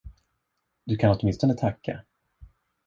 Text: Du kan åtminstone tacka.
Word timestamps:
Du 0.83 0.95
kan 0.97 1.17
åtminstone 1.19 1.53
tacka. 1.53 2.01